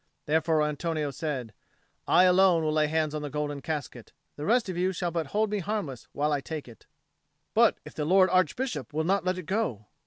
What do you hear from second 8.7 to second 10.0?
will not let it go?"